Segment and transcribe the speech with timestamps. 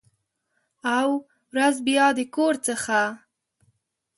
[0.97, 1.07] او،
[1.53, 2.99] ورځ بیا د کور څخه